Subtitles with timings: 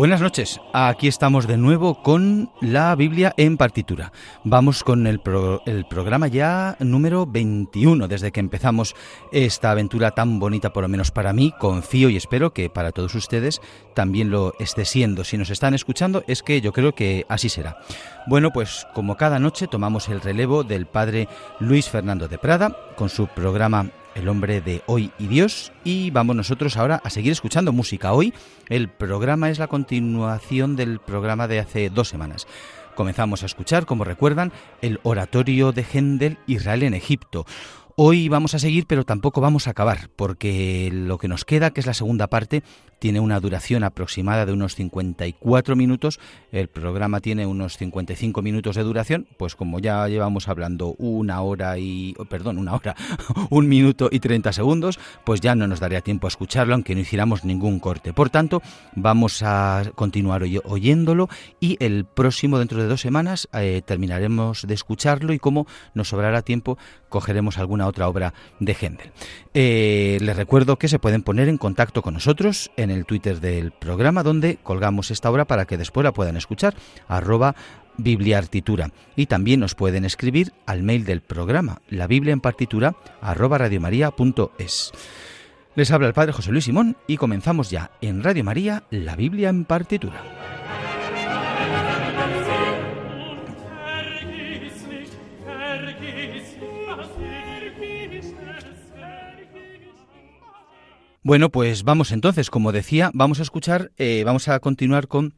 [0.00, 4.12] Buenas noches, aquí estamos de nuevo con la Biblia en partitura.
[4.44, 5.20] Vamos con el,
[5.66, 8.96] el, programa ya número 21 desde que empezamos
[9.30, 13.14] esta aventura tan bonita, por lo menos para mí, confío y espero que para todos
[13.14, 13.60] ustedes
[13.94, 15.22] también lo esté siendo.
[15.22, 17.76] Si nos están escuchando es que yo creo que así será.
[18.26, 21.28] Bueno, pues como cada noche tomamos el relevo del padre
[21.58, 23.90] Luis Fernando de Prada con su programa
[24.20, 28.12] el hombre de hoy y Dios y vamos nosotros ahora a seguir escuchando música.
[28.12, 28.34] Hoy
[28.68, 32.46] el programa es la continuación del programa de hace dos semanas.
[32.94, 37.46] Comenzamos a escuchar, como recuerdan, el oratorio de Händel Israel en Egipto,
[37.96, 41.80] Hoy vamos a seguir, pero tampoco vamos a acabar, porque lo que nos queda, que
[41.80, 42.62] es la segunda parte,
[42.98, 46.20] tiene una duración aproximada de unos 54 minutos.
[46.52, 51.78] El programa tiene unos 55 minutos de duración, pues como ya llevamos hablando una hora
[51.78, 52.94] y, oh, perdón, una hora,
[53.50, 57.00] un minuto y 30 segundos, pues ya no nos daría tiempo a escucharlo, aunque no
[57.00, 58.12] hiciéramos ningún corte.
[58.12, 58.62] Por tanto,
[58.94, 65.32] vamos a continuar oyéndolo y el próximo, dentro de dos semanas, eh, terminaremos de escucharlo
[65.32, 66.76] y como nos sobrará tiempo,
[67.08, 69.10] cogeremos alguna otra obra de Händel.
[69.54, 73.72] Eh, les recuerdo que se pueden poner en contacto con nosotros en el Twitter del
[73.72, 76.74] programa donde colgamos esta obra para que después la puedan escuchar,
[77.08, 77.54] arroba
[77.96, 78.90] Bibliartitura.
[79.16, 84.92] Y también nos pueden escribir al mail del programa, la Biblia en partitura, arroba radiomaria.es.
[85.76, 89.48] Les habla el Padre José Luis Simón y comenzamos ya en Radio María, la Biblia
[89.48, 90.59] en partitura.
[101.22, 105.34] Bueno, pues vamos entonces, como decía, vamos a escuchar, eh, vamos a continuar con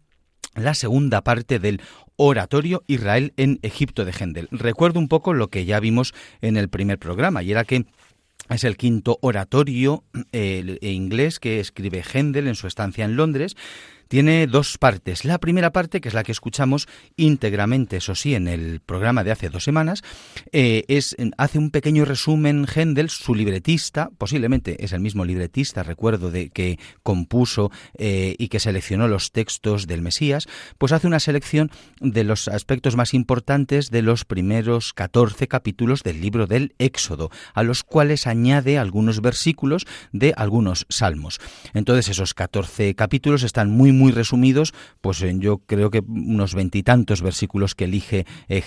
[0.55, 1.81] la segunda parte del
[2.15, 4.47] oratorio Israel en Egipto de Händel.
[4.53, 7.87] Recuerdo un poco lo que ya vimos en el primer programa, y era que
[8.49, 13.57] es el quinto oratorio eh, inglés que escribe Händel en su estancia en Londres
[14.13, 15.25] tiene dos partes.
[15.25, 16.87] La primera parte, que es la que escuchamos
[17.17, 20.03] íntegramente, eso sí, en el programa de hace dos semanas,
[20.53, 26.31] eh, es, hace un pequeño resumen Händel, su libretista, posiblemente es el mismo libretista, recuerdo,
[26.31, 30.47] de que compuso eh, y que seleccionó los textos del Mesías,
[30.77, 36.21] pues hace una selección de los aspectos más importantes de los primeros 14 capítulos del
[36.21, 41.41] libro del Éxodo, a los cuales añade algunos versículos de algunos salmos.
[41.73, 47.23] Entonces esos 14 capítulos están muy, muy muy resumidos, pues yo creo que unos veintitantos
[47.23, 48.63] versículos que elige eh,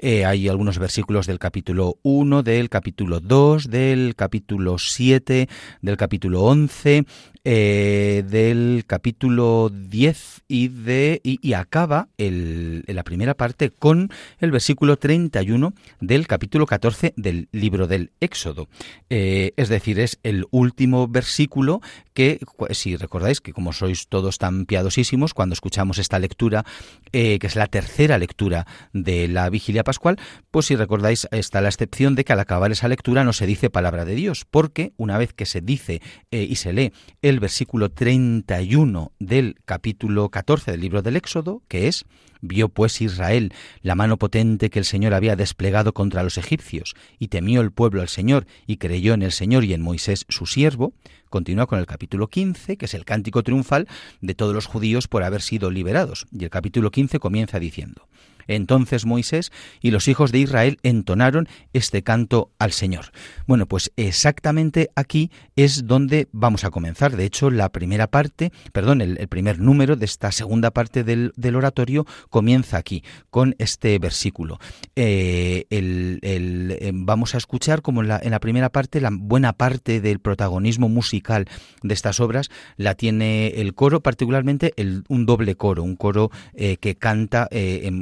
[0.00, 5.48] eh, hay algunos versículos del capítulo 1, del capítulo 2, del capítulo 7,
[5.80, 7.06] del capítulo 11,
[7.42, 14.98] eh, del capítulo 10 y, de, y, acaba el, la primera parte con el versículo
[14.98, 18.68] 31 del capítulo 14 del libro del Éxodo.
[19.08, 21.80] Eh, es decir, es el último versículo
[22.12, 22.40] que,
[22.72, 26.66] si recordáis que como sois todos tan piadosísimos, cuando escuchamos esta lectura,
[27.12, 30.18] eh, que es la tercera lectura de la vigilia pascual,
[30.50, 33.70] pues si recordáis está la excepción de que al acabar esa lectura no se dice
[33.70, 36.92] palabra de Dios, porque una vez que se dice y se lee
[37.30, 42.04] el versículo 31 del capítulo 14 del libro del Éxodo, que es,
[42.40, 43.52] vio pues Israel
[43.82, 48.02] la mano potente que el Señor había desplegado contra los egipcios, y temió el pueblo
[48.02, 50.92] al Señor, y creyó en el Señor y en Moisés su siervo,
[51.28, 53.86] continúa con el capítulo 15, que es el cántico triunfal
[54.20, 58.08] de todos los judíos por haber sido liberados, y el capítulo 15 comienza diciendo,
[58.46, 63.06] entonces Moisés y los hijos de Israel entonaron este canto al Señor.
[63.46, 67.16] Bueno, pues exactamente aquí es donde vamos a comenzar.
[67.16, 72.06] De hecho, la primera parte, perdón, el, primer número de esta segunda parte del, oratorio
[72.30, 74.58] comienza aquí, con este versículo.
[74.96, 80.88] Eh, eh, vamos a escuchar como en la, primera parte, la buena parte del protagonismo
[80.88, 81.46] musical
[81.82, 84.74] de estas obras la tiene el coro, particularmente
[85.08, 87.48] un doble coro, un coro eh, que canta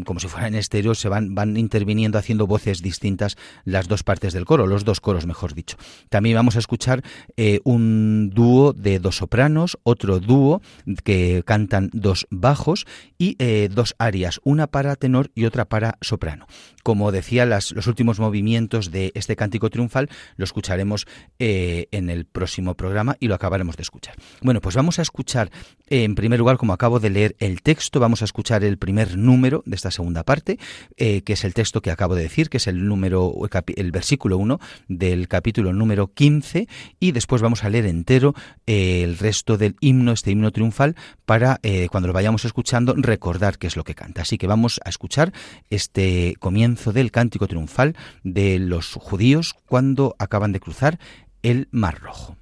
[0.05, 4.33] como si fuera en estéreo se van, van interviniendo haciendo voces distintas las dos partes
[4.33, 5.77] del coro, los dos coros, mejor dicho.
[6.09, 7.03] También vamos a escuchar
[7.37, 10.63] eh, un dúo de dos sopranos, otro dúo
[11.05, 12.87] que cantan dos bajos
[13.19, 16.47] y eh, dos arias una para tenor y otra para soprano.
[16.83, 21.07] Como decía, las, los últimos movimientos de este cántico triunfal lo escucharemos
[21.39, 24.15] eh, en el próximo programa y lo acabaremos de escuchar.
[24.41, 25.51] Bueno, pues vamos a escuchar,
[25.89, 29.63] en primer lugar, como acabo de leer el texto, vamos a escuchar el primer número
[29.67, 30.59] de esta segunda parte,
[30.97, 33.35] eh, que es el texto que acabo de decir, que es el número,
[33.77, 36.69] el versículo 1 del capítulo número 15,
[37.01, 38.35] y después vamos a leer entero
[38.67, 41.61] el resto del himno, este himno triunfal, para
[41.91, 44.23] cuando lo vayamos escuchando recordar qué es lo que canta.
[44.23, 45.33] Así que vamos a escuchar
[45.71, 50.99] este comienzo del cántico triunfal de los judíos cuando acaban de cruzar
[51.43, 52.37] el Mar Rojo.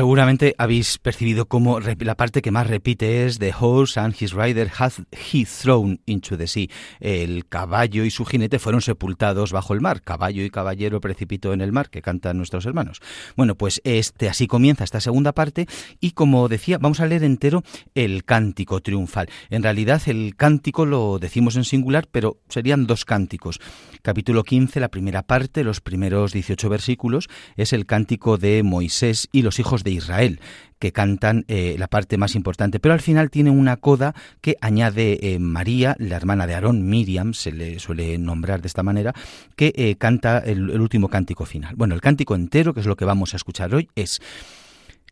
[0.00, 4.70] Seguramente habéis percibido cómo la parte que más repite es The horse and his rider
[4.78, 6.68] hath he thrown into the sea.
[7.00, 10.00] El caballo y su jinete fueron sepultados bajo el mar.
[10.00, 13.02] Caballo y caballero precipitó en el mar, que cantan nuestros hermanos.
[13.36, 15.66] Bueno, pues este así comienza esta segunda parte
[16.00, 17.62] y como decía, vamos a leer entero
[17.94, 19.28] el cántico triunfal.
[19.50, 23.60] En realidad el cántico lo decimos en singular, pero serían dos cánticos.
[24.00, 27.28] Capítulo 15, la primera parte, los primeros 18 versículos,
[27.58, 30.40] es el cántico de Moisés y los hijos de Israel,
[30.80, 35.18] que cantan eh, la parte más importante, pero al final tiene una coda que añade
[35.22, 39.14] eh, María, la hermana de Aarón, Miriam, se le suele nombrar de esta manera,
[39.56, 41.76] que eh, canta el último cántico final.
[41.76, 44.20] Bueno, el cántico entero, que es lo que vamos a escuchar hoy, es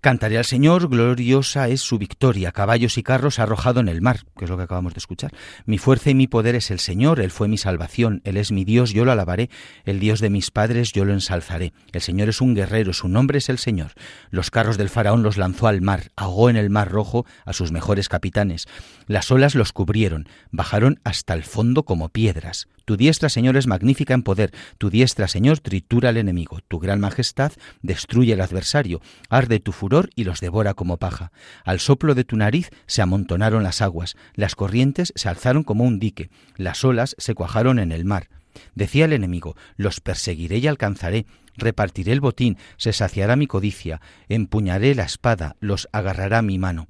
[0.00, 4.44] Cantaré al Señor, gloriosa es su victoria, caballos y carros arrojado en el mar, que
[4.44, 5.32] es lo que acabamos de escuchar.
[5.66, 8.64] Mi fuerza y mi poder es el Señor, Él fue mi salvación, Él es mi
[8.64, 9.50] Dios, yo lo alabaré,
[9.84, 11.72] el Dios de mis padres, yo lo ensalzaré.
[11.90, 13.90] El Señor es un guerrero, su nombre es el Señor.
[14.30, 17.72] Los carros del faraón los lanzó al mar, ahogó en el mar rojo a sus
[17.72, 18.66] mejores capitanes.
[19.08, 22.68] Las olas los cubrieron, bajaron hasta el fondo como piedras.
[22.88, 27.00] Tu diestra, Señor, es magnífica en poder, tu diestra, Señor, tritura al enemigo, tu gran
[27.00, 27.52] majestad
[27.82, 29.74] destruye al adversario, arde tu
[30.14, 31.30] y los devora como paja.
[31.66, 35.98] Al soplo de tu nariz se amontonaron las aguas, las corrientes se alzaron como un
[35.98, 38.30] dique, las olas se cuajaron en el mar.
[38.74, 41.26] Decía el enemigo, los perseguiré y alcanzaré,
[41.58, 46.88] repartiré el botín, se saciará mi codicia, empuñaré la espada, los agarrará mi mano.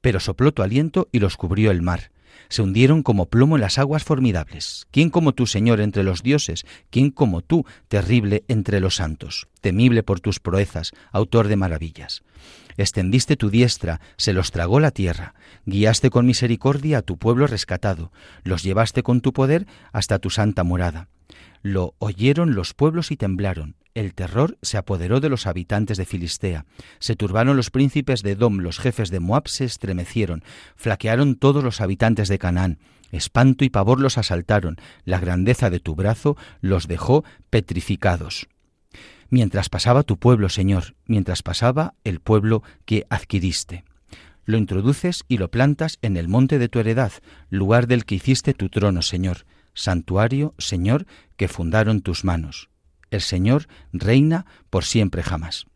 [0.00, 2.10] Pero sopló tu aliento y los cubrió el mar
[2.48, 4.86] se hundieron como plomo en las aguas formidables.
[4.90, 6.64] ¿Quién como tú, Señor, entre los dioses?
[6.90, 9.48] ¿Quién como tú, terrible entre los santos?
[9.60, 12.22] Temible por tus proezas, autor de maravillas.
[12.76, 18.12] Extendiste tu diestra, se los tragó la tierra, guiaste con misericordia a tu pueblo rescatado,
[18.44, 21.08] los llevaste con tu poder hasta tu santa morada.
[21.62, 26.66] Lo oyeron los pueblos y temblaron, el terror se apoderó de los habitantes de Filistea.
[26.98, 30.44] Se turbaron los príncipes de Edom, los jefes de Moab se estremecieron,
[30.76, 32.78] flaquearon todos los habitantes de Canaán.
[33.10, 34.76] Espanto y pavor los asaltaron,
[35.06, 38.48] la grandeza de tu brazo los dejó petrificados.
[39.30, 43.84] Mientras pasaba tu pueblo, Señor, mientras pasaba el pueblo que adquiriste.
[44.44, 47.12] Lo introduces y lo plantas en el monte de tu heredad,
[47.48, 51.06] lugar del que hiciste tu trono, Señor, santuario, Señor,
[51.38, 52.68] que fundaron tus manos.
[53.10, 55.66] El Señor reina por siempre jamás.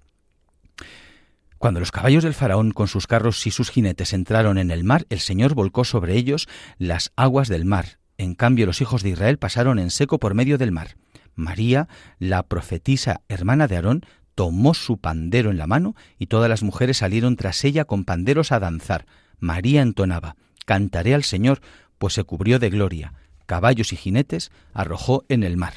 [1.58, 5.06] Cuando los caballos del faraón con sus carros y sus jinetes entraron en el mar,
[5.10, 7.98] el Señor volcó sobre ellos las aguas del mar.
[8.16, 10.96] En cambio, los hijos de Israel pasaron en seco por medio del mar.
[11.34, 16.62] María, la profetisa hermana de Aarón, tomó su pandero en la mano y todas las
[16.62, 19.04] mujeres salieron tras ella con panderos a danzar.
[19.38, 21.60] María entonaba, Cantaré al Señor,
[21.98, 23.12] pues se cubrió de gloria.
[23.44, 25.74] Caballos y jinetes arrojó en el mar.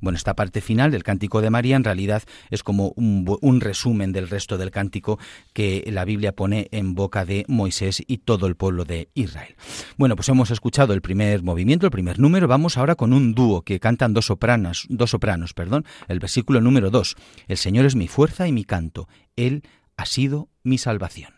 [0.00, 4.28] Bueno, esta parte final del cántico de María en realidad es como un, resumen del
[4.28, 5.18] resto del cántico
[5.52, 9.56] que la Biblia pone en boca de Moisés y todo el pueblo de Israel.
[9.96, 12.48] Bueno, pues hemos escuchado el primer movimiento, el primer número.
[12.48, 16.90] Vamos ahora con un dúo que cantan dos sopranos, dos sopranos, perdón, el versículo número
[16.90, 17.16] dos.
[17.48, 19.08] El Señor es mi fuerza y mi canto.
[19.36, 19.62] Él
[19.96, 21.35] ha sido mi salvación.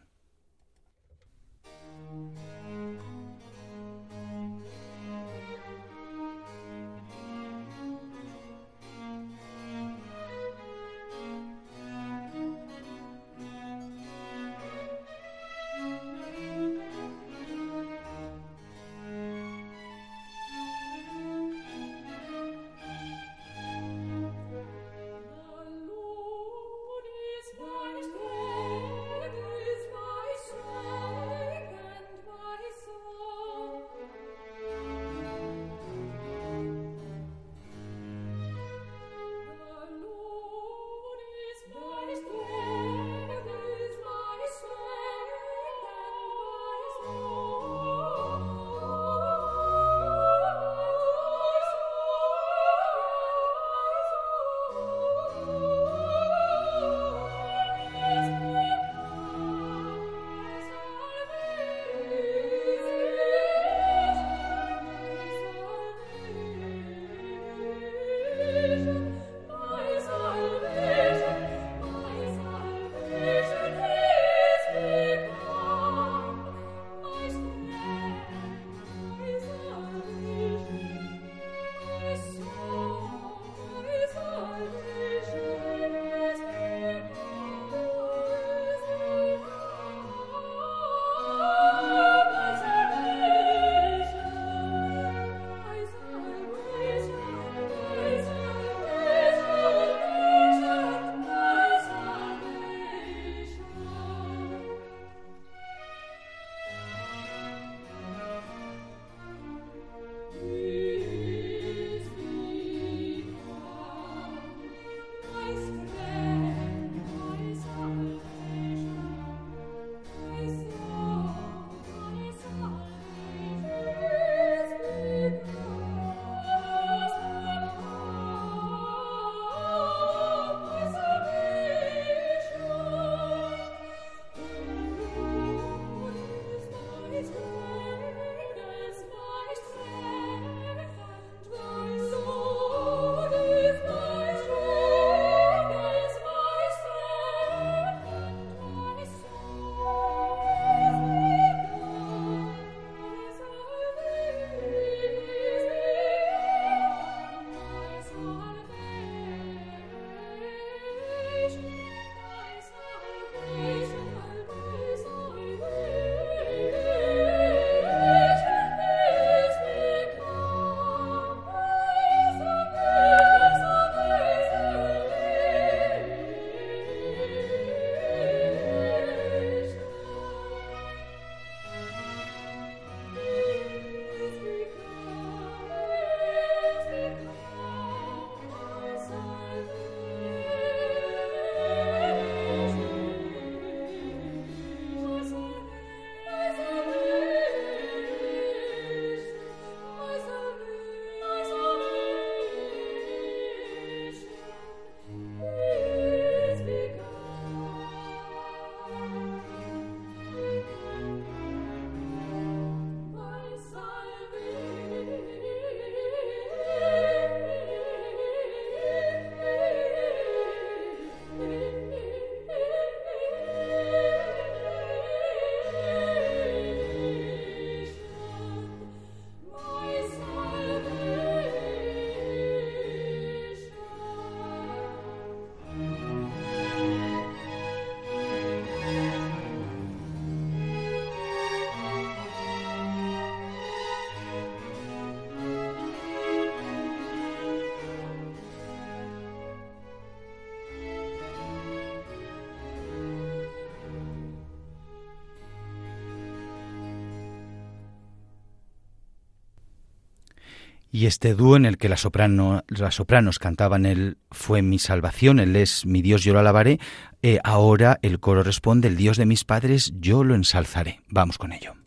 [260.98, 265.38] Y este dúo en el que la soprano, las sopranos cantaban Él fue mi salvación,
[265.38, 266.80] Él es mi Dios, yo lo alabaré,
[267.22, 271.02] eh, ahora el coro responde, el Dios de mis padres, yo lo ensalzaré.
[271.08, 271.77] Vamos con ello.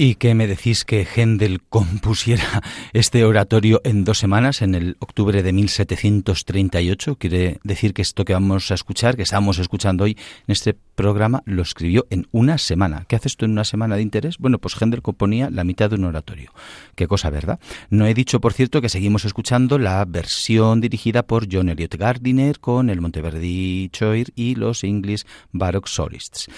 [0.00, 5.42] ¿Y qué me decís que Händel compusiera este oratorio en dos semanas, en el octubre
[5.42, 7.16] de 1738?
[7.16, 10.12] Quiere decir que esto que vamos a escuchar, que estamos escuchando hoy
[10.46, 13.04] en este programa, lo escribió en una semana.
[13.06, 14.36] ¿Qué haces tú en una semana de interés?
[14.38, 16.52] Bueno, pues Händel componía la mitad de un oratorio.
[16.96, 17.60] Qué cosa, ¿verdad?
[17.88, 22.58] No he dicho, por cierto, que seguimos escuchando la versión dirigida por John Elliot Gardiner
[22.58, 26.48] con el Monteverdi Choir y los English Baroque Solists.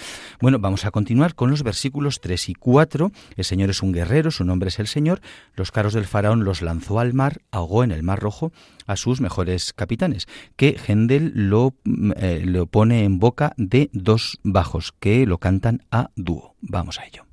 [0.41, 4.31] Bueno, vamos a continuar con los versículos 3 y 4 el Señor es un guerrero,
[4.31, 5.21] su nombre es el Señor.
[5.53, 8.51] Los carros del faraón los lanzó al mar, ahogó en el mar rojo
[8.87, 14.39] a sus mejores capitanes, que Hendel lo, mm, eh, lo pone en boca de dos
[14.43, 16.55] bajos que lo cantan a dúo.
[16.61, 17.30] Vamos a ello.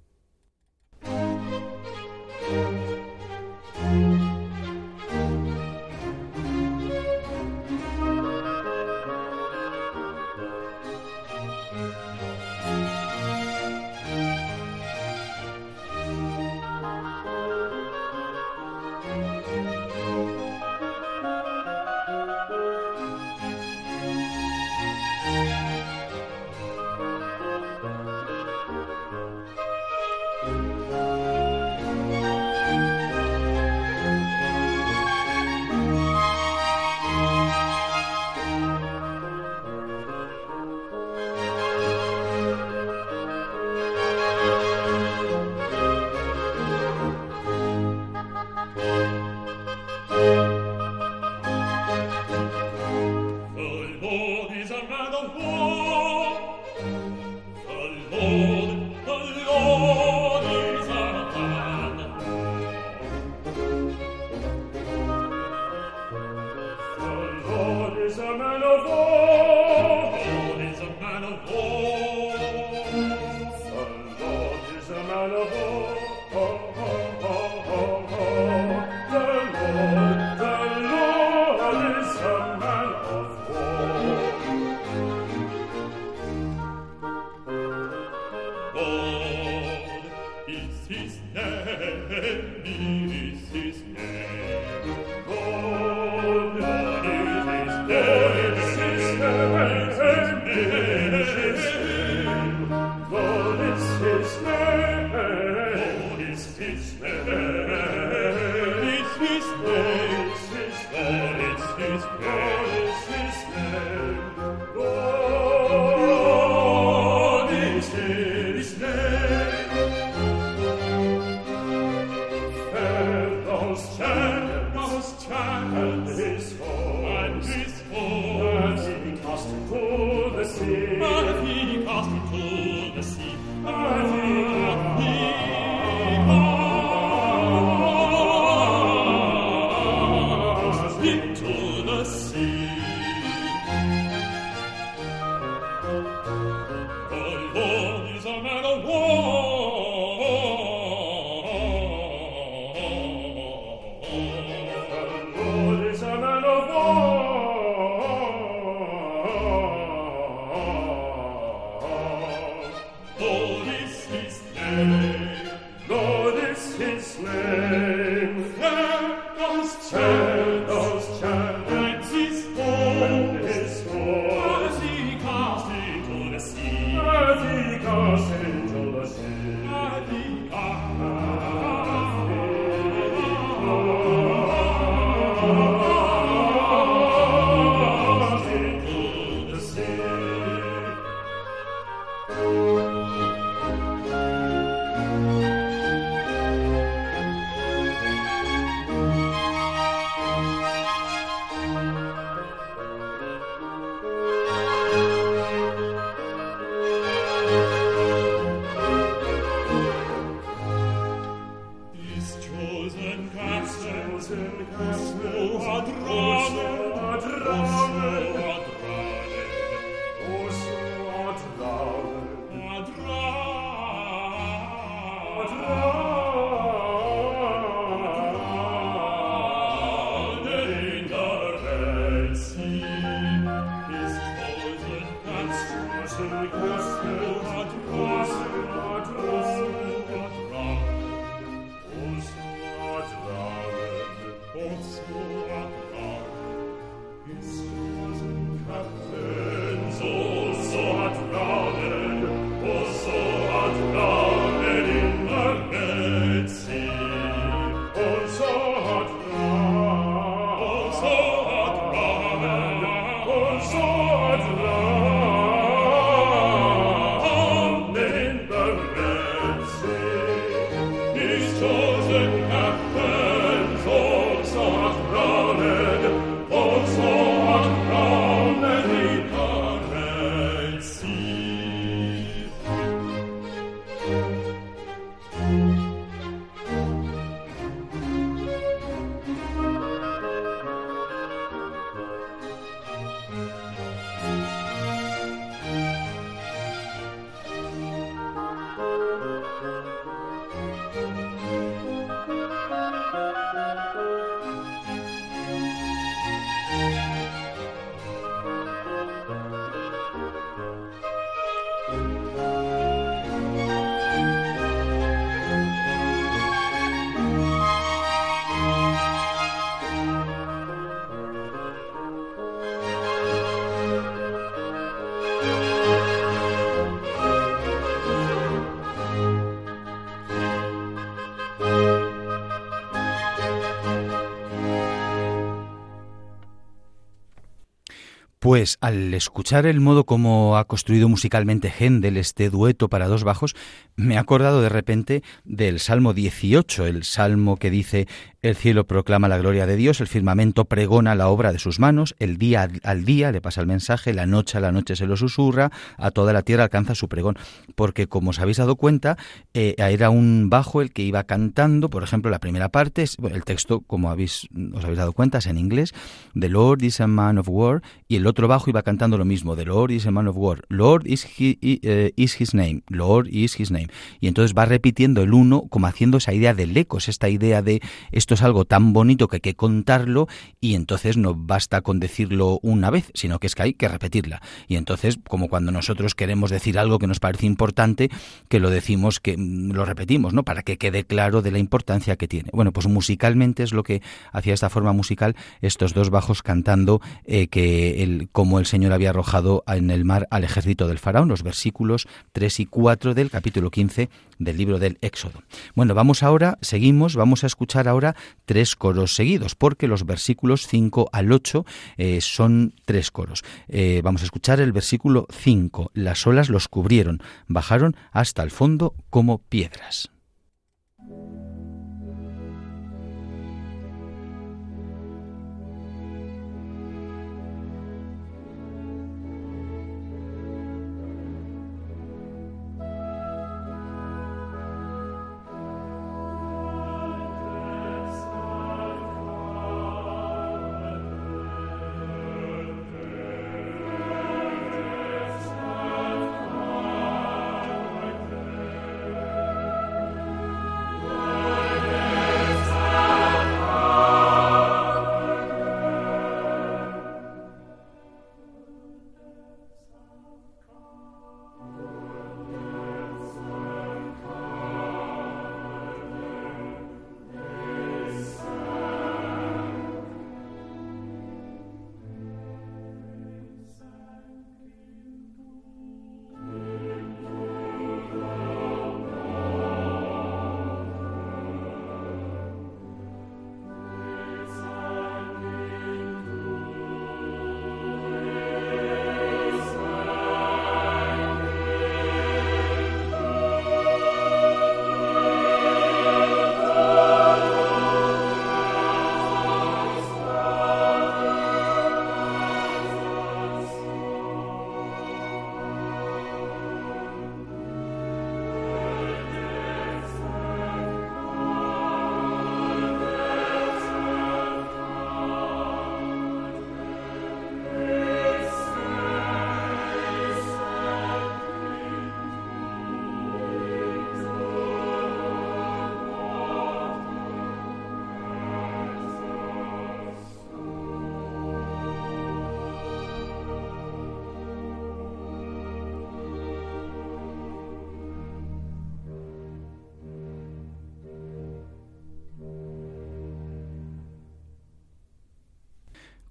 [338.39, 343.57] Pues al escuchar el modo como ha construido musicalmente Händel este dueto para dos bajos,
[343.97, 348.07] me he acordado de repente del Salmo 18, el salmo que dice
[348.41, 352.15] el cielo proclama la gloria de Dios, el firmamento pregona la obra de sus manos,
[352.21, 355.17] el día al día le pasa el mensaje, la noche a la noche se lo
[355.17, 357.37] susurra, a toda la tierra alcanza su pregón.
[357.75, 359.19] Porque como os habéis dado cuenta,
[359.55, 363.81] eh, era un bajo el que iba cantando, por ejemplo, la primera parte, el texto,
[363.81, 365.93] como habéis, os habéis dado cuenta, es en inglés,
[366.39, 369.57] The Lord is a man of war, y otro bajo va cantando lo mismo.
[369.57, 370.63] The Lord is a man of war.
[370.69, 372.83] Lord is, eh, is his name.
[372.89, 373.89] Lord is his name.
[374.21, 377.81] Y entonces va repitiendo el uno como haciendo esa idea del eco, esta idea de
[378.11, 380.29] esto es algo tan bonito que hay que contarlo
[380.61, 384.43] y entonces no basta con decirlo una vez, sino que es que hay que repetirla.
[384.67, 388.11] Y entonces, como cuando nosotros queremos decir algo que nos parece importante,
[388.49, 390.43] que lo decimos, que mm, lo repetimos, ¿no?
[390.43, 392.51] Para que quede claro de la importancia que tiene.
[392.53, 397.49] Bueno, pues musicalmente es lo que hacía esta forma musical estos dos bajos cantando eh,
[397.49, 401.43] que el, como el Señor había arrojado en el mar al ejército del faraón, los
[401.43, 405.43] versículos 3 y 4 del capítulo 15 del libro del Éxodo.
[405.75, 411.11] Bueno, vamos ahora, seguimos, vamos a escuchar ahora tres coros seguidos, porque los versículos 5
[411.13, 411.65] al 8
[411.97, 413.45] eh, son tres coros.
[413.69, 415.91] Eh, vamos a escuchar el versículo 5.
[415.95, 420.11] Las olas los cubrieron, bajaron hasta el fondo como piedras.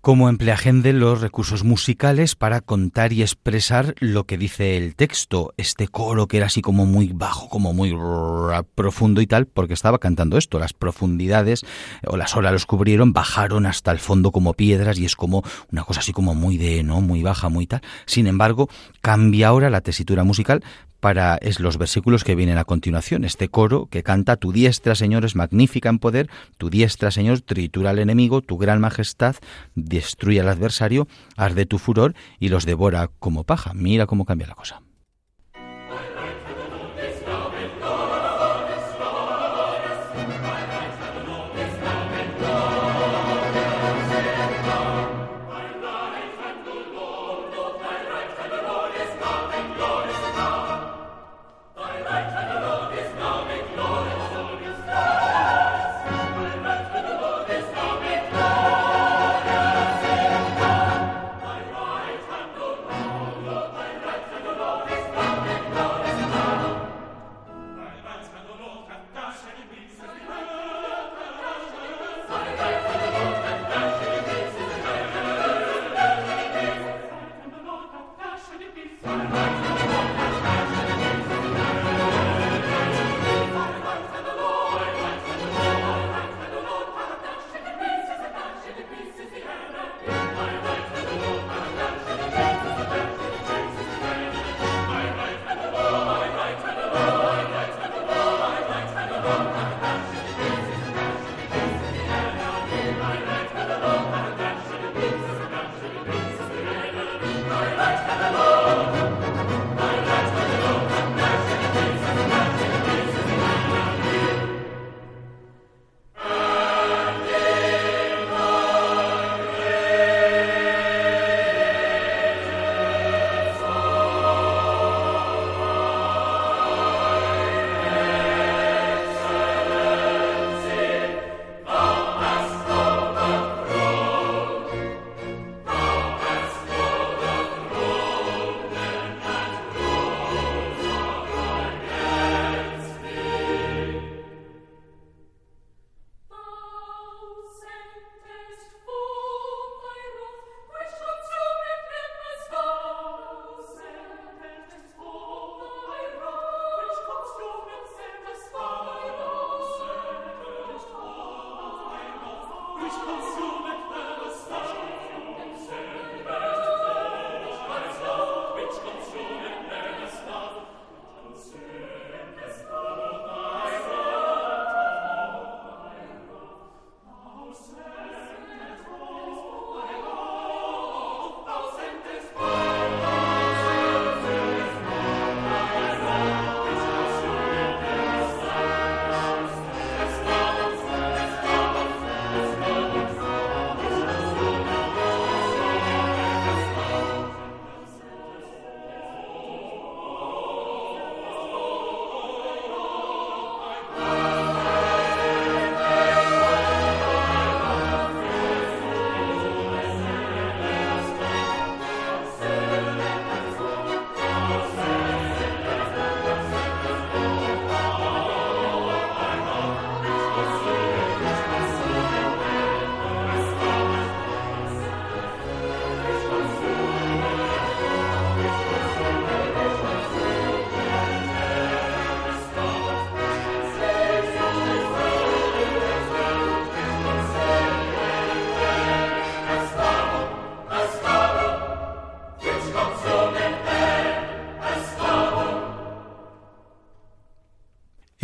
[0.08, 5.54] Cómo emplea Händel los recursos musicales para contar y expresar lo que dice el texto.
[5.58, 7.94] Este coro que era así como muy bajo, como muy
[8.74, 10.60] profundo y tal, porque estaba cantando esto.
[10.60, 11.66] Las profundidades
[12.06, 15.44] o las olas los cubrieron, bajaron hasta el fondo como piedras y es como
[15.74, 17.02] una cosa así como muy de, ¿no?
[17.02, 17.82] Muy baja, muy tal.
[18.06, 18.70] Sin embargo,
[19.02, 20.64] cambia ahora la tesitura musical
[21.00, 25.26] para es los versículos que vienen a continuación, este coro que canta Tu diestra, Señor,
[25.26, 29.36] es magnífica en poder, tu diestra, Señor, tritura al enemigo, tu gran majestad
[29.76, 33.74] destruye al adversario, arde tu furor y los devora como paja.
[33.74, 34.82] Mira cómo cambia la cosa.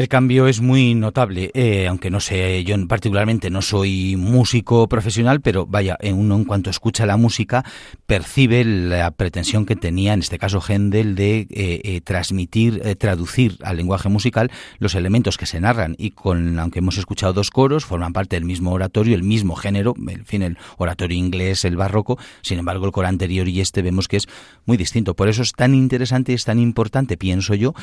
[0.04, 5.40] El cambio es muy notable, eh, aunque no sé, yo particularmente no soy músico profesional,
[5.40, 7.64] pero vaya, uno en cuanto escucha la música
[8.06, 13.78] percibe la pretensión que tenía, en este caso Händel, de eh, eh, transmitir, traducir al
[13.78, 18.14] lenguaje musical los elementos que se narran y con, aunque hemos escuchado dos coros, forman
[18.14, 22.60] parte del mismo oratorio, el mismo género, en fin, el oratorio inglés, el barroco, sin
[22.60, 24.28] embargo el coro anterior y este vemos que es
[24.66, 25.16] muy distinto.
[25.16, 27.74] Por eso es tan interesante y es tan importante, pienso yo,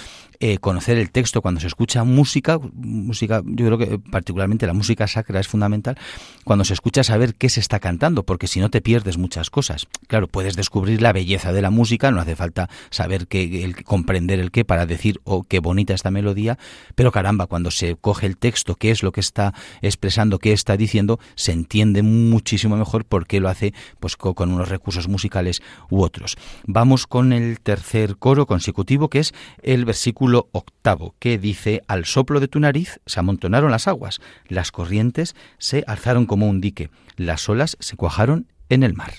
[0.60, 5.40] conocer el texto cuando se escucha música, música, yo creo que particularmente la música sacra
[5.40, 5.96] es fundamental,
[6.44, 9.86] cuando se escucha saber qué se está cantando, porque si no te pierdes muchas cosas.
[10.10, 14.40] Claro, puedes descubrir la belleza de la música, no hace falta saber qué, el, comprender
[14.40, 16.58] el qué para decir, oh, qué bonita esta melodía,
[16.96, 20.76] pero caramba, cuando se coge el texto, qué es lo que está expresando, qué está
[20.76, 26.02] diciendo, se entiende muchísimo mejor por qué lo hace pues con unos recursos musicales u
[26.02, 26.36] otros.
[26.66, 29.32] Vamos con el tercer coro consecutivo, que es
[29.62, 34.72] el versículo octavo, que dice al soplo de tu nariz se amontonaron las aguas, las
[34.72, 39.12] corrientes se alzaron como un dique, las olas se cuajaron en el mar.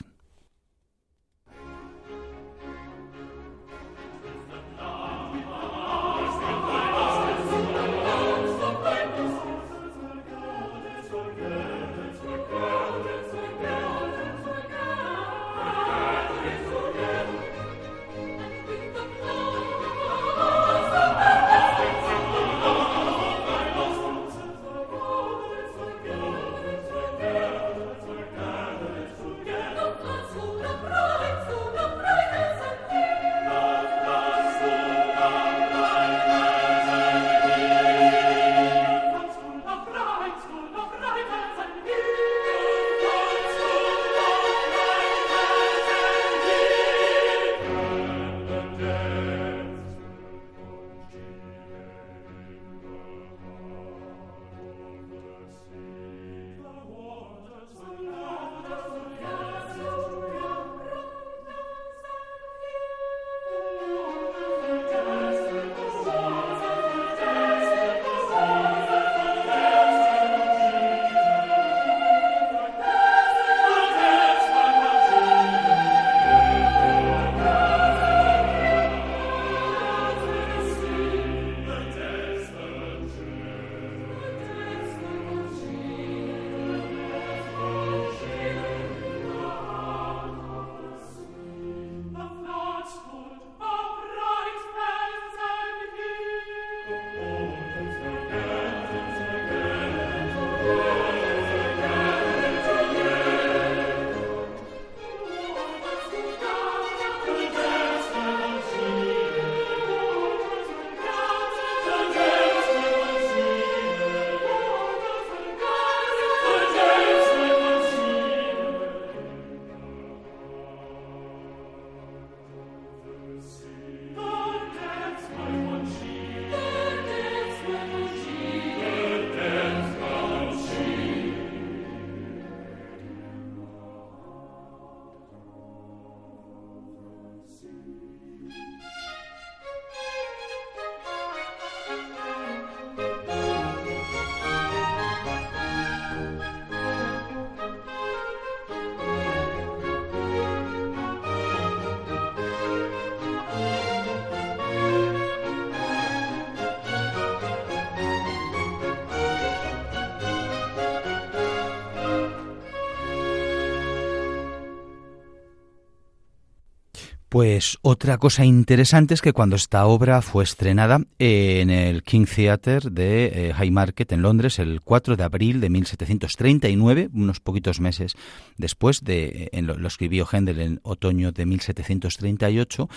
[167.31, 172.89] Pues otra cosa interesante es que cuando esta obra fue estrenada en el King Theatre
[172.91, 178.15] de eh, High Market en Londres el 4 de abril de 1739, unos poquitos meses
[178.57, 182.89] después de en lo, escribió Händel en otoño de 1738,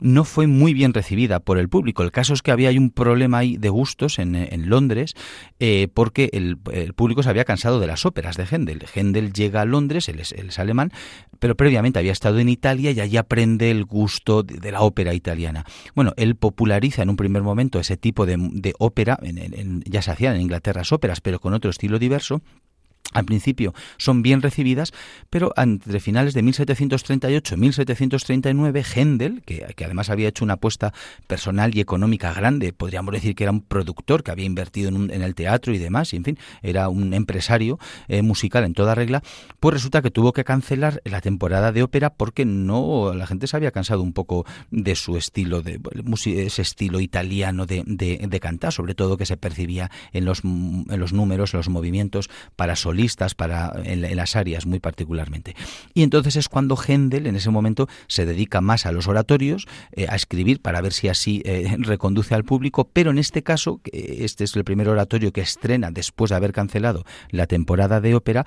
[0.00, 2.02] no fue muy bien recibida por el público.
[2.02, 5.14] El caso es que había un problema ahí de gustos en, Londres
[5.60, 6.58] eh, porque el,
[6.94, 8.84] público se había cansado de las óperas de Händel.
[8.94, 10.92] Händel llega a Londres, él es, alemán,
[11.38, 15.64] pero previamente había estado en Italia y allí aprende el gusto de, la ópera italiana.
[15.94, 19.18] Bueno, él populariza en un primer momento ese tipo de, ópera,
[19.84, 22.42] ya se hacían en Inglaterra óperas, pero con otro estilo diverso,
[23.14, 24.92] al principio son bien recibidas,
[25.30, 30.92] pero entre finales de 1738 y 1739, Händel, que, además había hecho una apuesta
[31.26, 35.34] personal y económica grande, podríamos decir que era un productor que había invertido en, el
[35.34, 37.78] teatro y demás, y en fin, era un empresario
[38.08, 39.22] eh, musical en toda regla,
[39.58, 43.56] pues resulta que tuvo que cancelar la temporada de ópera porque no la gente se
[43.56, 45.80] había cansado un poco de su estilo, de
[46.26, 51.12] ese estilo italiano de, de, cantar, sobre todo que se percibía en los, en los
[51.12, 52.97] números, en los movimientos para solistas
[53.36, 55.54] para, en, las áreas muy particularmente.
[55.94, 60.06] Y entonces es cuando Händel en ese momento se dedica más a los oratorios, eh,
[60.08, 64.44] a escribir para ver si así eh, reconduce al público, pero en este caso, este
[64.44, 68.46] es el primer oratorio que estrena después de haber cancelado la temporada de ópera,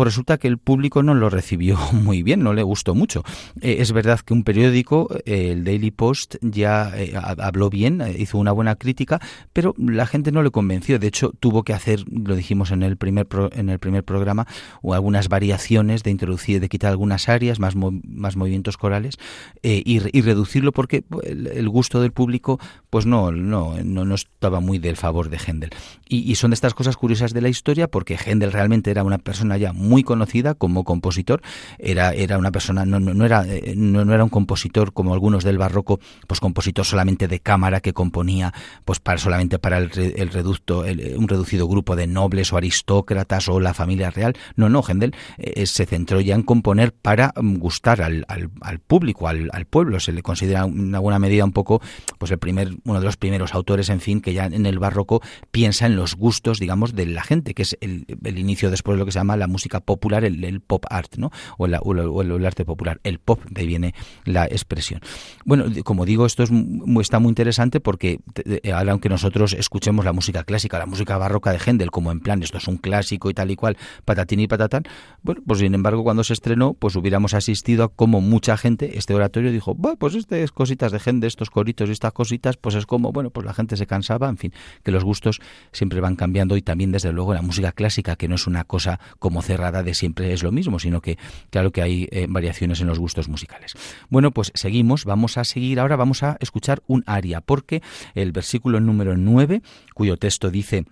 [0.00, 3.22] pues resulta que el público no lo recibió muy bien, no le gustó mucho.
[3.60, 6.90] Eh, es verdad que un periódico, el Daily Post, ya
[7.36, 9.20] habló bien, hizo una buena crítica,
[9.52, 10.98] pero la gente no le convenció.
[10.98, 14.46] De hecho, tuvo que hacer, lo dijimos en el primer, en el primer programa
[14.80, 19.18] o algunas variaciones de introducir, de quitar algunas áreas, más, más movimientos corales
[19.62, 24.96] eh, y, reducirlo porque el, gusto del público pues no, no, no, estaba muy del
[24.96, 25.70] favor de Händel.
[26.08, 29.58] Y, son de estas cosas curiosas de la historia porque Händel realmente era una persona
[29.58, 31.42] ya muy conocida como compositor,
[31.78, 35.58] era, era una persona, no, no, era, eh, no, era un compositor como algunos del
[35.58, 38.52] barroco, pues compositor solamente de cámara que componía
[38.84, 40.84] pues para solamente para el, el reducto,
[41.16, 44.34] un reducido grupo de nobles o aristócratas o la familia real.
[44.56, 49.28] No, no, Händel eh, se centró ya en componer para mm, gustar al, al, público,
[49.28, 50.00] al, al, pueblo.
[50.00, 51.80] Se le considera en alguna medida un poco,
[52.18, 55.22] pues el primer, uno de los primeros autores, en fin, que ya en el barroco
[55.50, 59.00] piensa en los gustos, digamos, de la gente, que es el, el inicio después de
[59.00, 61.30] lo que se llama la música popular, el, pop art, ¿no?
[61.58, 65.00] O, o, el, arte popular, el pop, de ahí viene la expresión.
[65.44, 66.50] Bueno, como digo, esto es,
[67.00, 68.20] está muy interesante porque
[68.72, 72.42] ahora aunque nosotros escuchemos la música clásica, la música barroca de Händel, como en plan,
[72.42, 74.84] esto es un clásico y tal y cual, patatín y patatán.
[75.22, 79.14] Bueno, pues sin embargo, cuando se estrenó, pues hubiéramos asistido a como mucha gente, este
[79.14, 83.12] oratorio dijo, pues estas cositas de gente, estos coritos y estas cositas, pues es como,
[83.12, 84.52] bueno, pues la gente se cansaba, en fin,
[84.82, 85.40] que los gustos
[85.72, 89.00] siempre van cambiando y también desde luego la música clásica, que no es una cosa
[89.18, 91.18] como cerrada de siempre es lo mismo, sino que
[91.50, 93.74] claro que hay eh, variaciones en los gustos musicales.
[94.08, 97.82] Bueno, pues seguimos, vamos a seguir ahora, vamos a escuchar un aria, porque
[98.14, 99.62] el versículo número 9,
[99.94, 100.86] cuyo texto dice,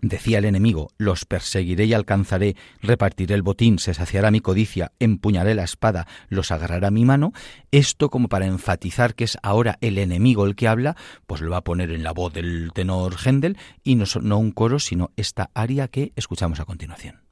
[0.00, 5.54] Decía el enemigo, los perseguiré y alcanzaré, repartiré el botín, se saciará mi codicia, empuñaré
[5.54, 7.32] la espada, los agarrará mi mano.
[7.70, 10.96] Esto como para enfatizar que es ahora el enemigo el que habla,
[11.26, 14.50] pues lo va a poner en la voz del tenor Händel y no, no un
[14.50, 17.23] coro, sino esta aria que escuchamos a continuación.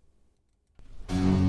[1.13, 1.41] Thank you.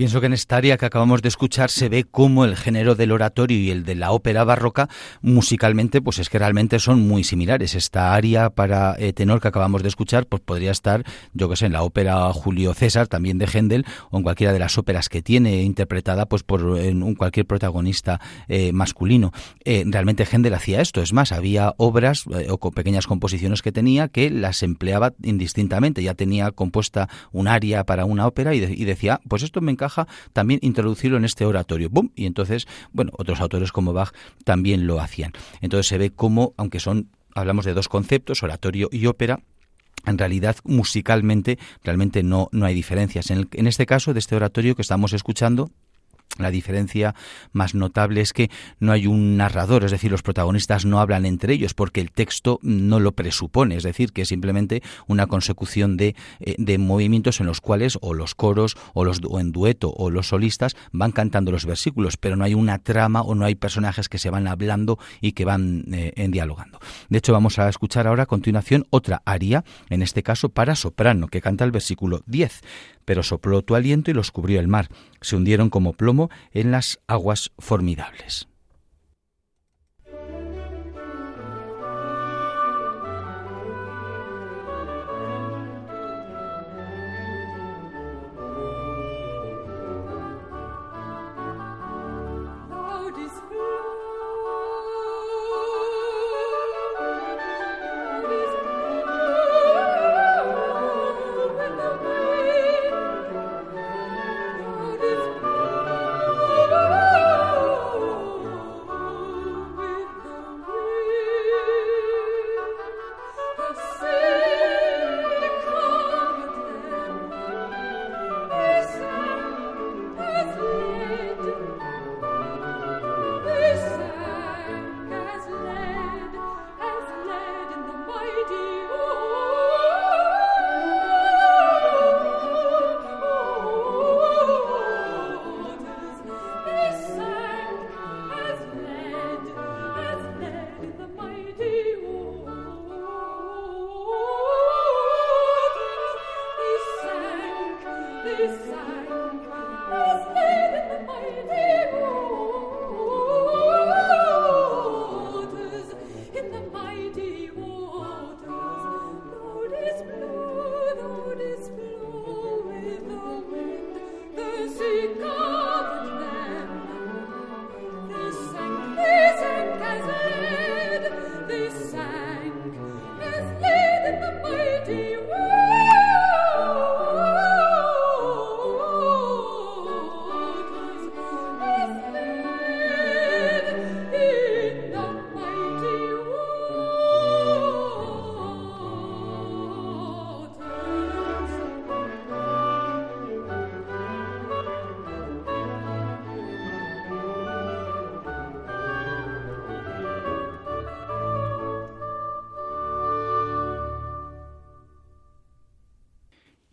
[0.00, 3.12] Pienso que en esta área que acabamos de escuchar se ve cómo el género del
[3.12, 4.88] oratorio y el de la ópera barroca
[5.20, 7.74] musicalmente pues es que realmente son muy similares.
[7.74, 11.66] Esta área para eh, tenor que acabamos de escuchar pues podría estar, yo que sé,
[11.66, 15.20] en la ópera Julio César también de Händel o en cualquiera de las óperas que
[15.20, 19.32] tiene interpretada pues por un, cualquier protagonista eh, masculino.
[19.66, 24.30] Eh, realmente Händel hacía esto, es más, había obras o pequeñas composiciones que tenía que
[24.30, 29.60] las empleaba indistintamente, ya tenía compuesta un área para una ópera y decía, pues esto
[29.60, 29.90] me encaja
[30.32, 31.88] también introducirlo en este oratorio.
[31.90, 32.10] ¡Bum!
[32.14, 34.12] Y entonces, bueno, otros autores como Bach
[34.44, 35.32] también lo hacían.
[35.60, 39.40] Entonces se ve cómo, aunque son, hablamos de dos conceptos, oratorio y ópera,
[40.06, 43.30] en realidad musicalmente realmente no, no hay diferencias.
[43.30, 45.70] En, en este caso de este oratorio que estamos escuchando,
[46.38, 47.14] la diferencia
[47.52, 51.54] más notable es que no hay un narrador, es decir, los protagonistas no hablan entre
[51.54, 56.14] ellos porque el texto no lo presupone, es decir, que es simplemente una consecución de,
[56.40, 60.28] eh, de movimientos en los cuales o los coros o, los, en dueto o los
[60.28, 64.18] solistas van cantando los versículos, pero no hay una trama o no hay personajes que
[64.18, 66.78] se van hablando y que van eh, en dialogando.
[67.08, 71.28] De hecho, vamos a escuchar ahora a continuación otra aria, en este caso para soprano,
[71.28, 72.62] que canta el versículo 10
[73.10, 74.88] pero sopló tu aliento y los cubrió el mar.
[75.20, 78.49] Se hundieron como plomo en las aguas formidables.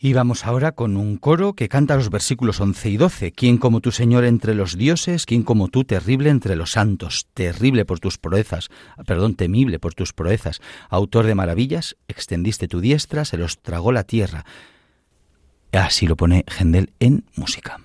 [0.07, 3.33] Y vamos ahora con un coro que canta los versículos 11 y 12.
[3.33, 5.25] ¿Quién como tu Señor entre los dioses?
[5.25, 7.27] ¿Quién como tú terrible entre los santos?
[7.33, 8.69] Terrible por tus proezas,
[9.05, 10.61] perdón, temible por tus proezas.
[10.89, 14.45] Autor de maravillas, extendiste tu diestra, se los tragó la tierra.
[15.73, 17.77] Así lo pone Gendel en música.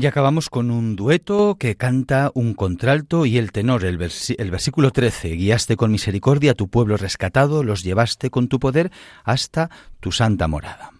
[0.00, 5.28] Y acabamos con un dueto que canta un contralto y el tenor, el, versículo 13.
[5.32, 8.90] Guiaste con misericordia a tu pueblo rescatado, los llevaste con tu poder
[9.24, 9.68] hasta
[10.00, 10.92] tu santa morada.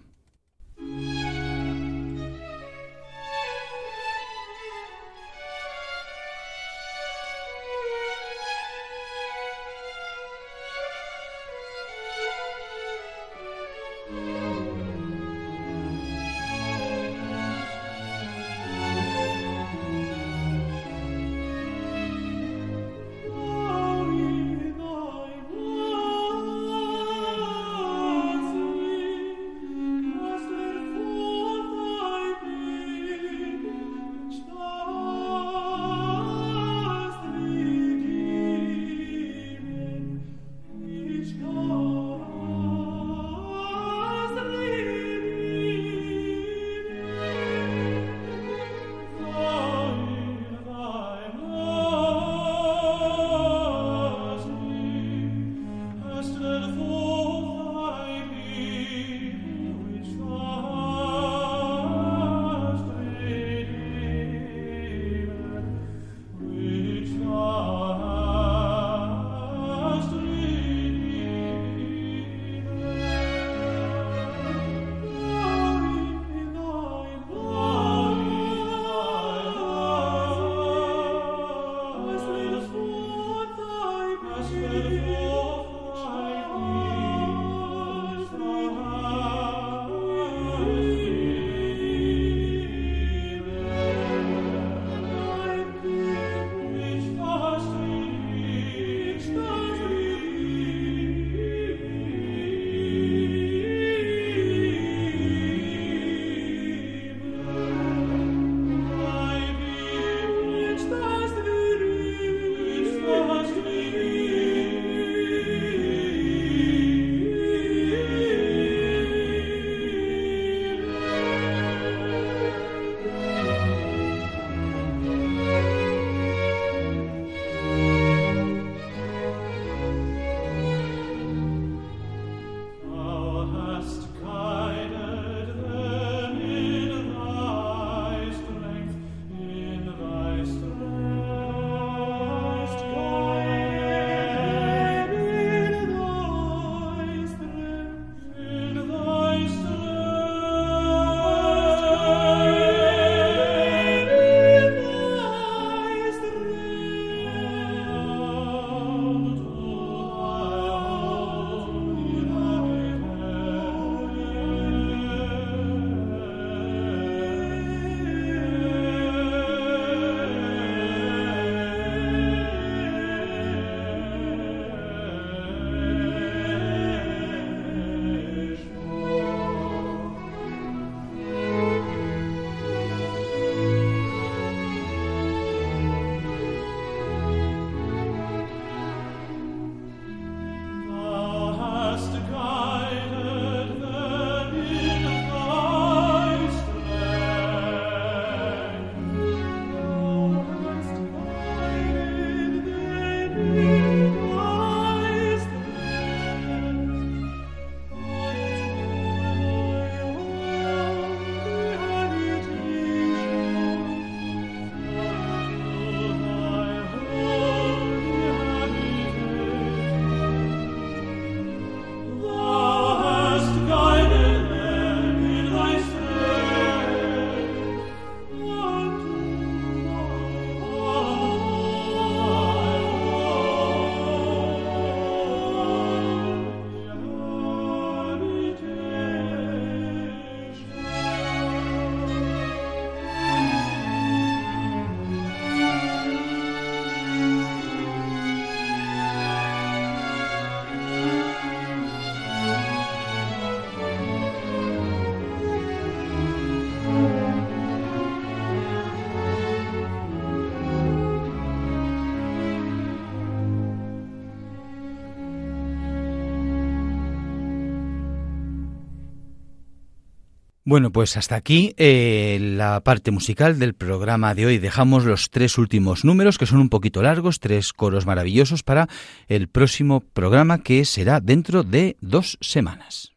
[270.70, 274.58] Bueno, pues hasta aquí eh, la parte musical del programa de hoy.
[274.58, 278.88] Dejamos los tres últimos números, que son un poquito largos, tres coros maravillosos para
[279.26, 283.10] el próximo programa que será dentro de dos semanas.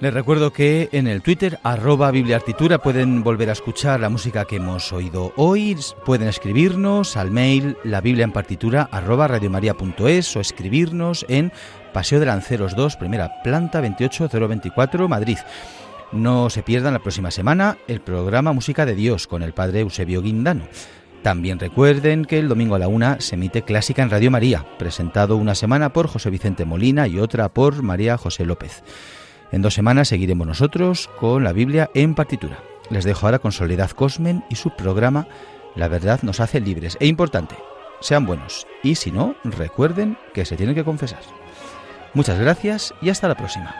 [0.00, 4.56] Les recuerdo que en el Twitter, arroba Bibliartitura, pueden volver a escuchar la música que
[4.56, 5.76] hemos oído hoy.
[6.04, 11.50] Pueden escribirnos al mail la Biblia en partitura arroba radiomaria.es o escribirnos en
[11.92, 15.38] Paseo de Lanceros 2, primera planta 28024, Madrid.
[16.12, 20.22] No se pierdan la próxima semana el programa Música de Dios con el padre Eusebio
[20.22, 20.68] Guindano.
[21.24, 25.36] También recuerden que el domingo a la una se emite Clásica en Radio María, presentado
[25.36, 28.84] una semana por José Vicente Molina y otra por María José López.
[29.50, 32.58] En dos semanas seguiremos nosotros con la Biblia en partitura.
[32.90, 35.26] Les dejo ahora con Soledad Cosmen y su programa
[35.74, 36.96] La verdad nos hace libres.
[37.00, 37.56] E importante,
[38.00, 38.66] sean buenos.
[38.82, 41.20] Y si no, recuerden que se tienen que confesar.
[42.14, 43.74] Muchas gracias y hasta la próxima.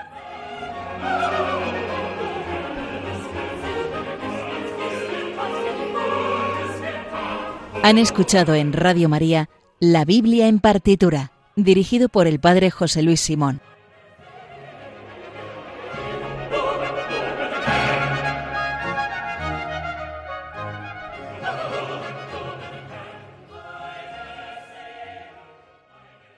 [7.82, 9.48] Han escuchado en Radio María
[9.80, 13.60] La Biblia en partitura, dirigido por el Padre José Luis Simón.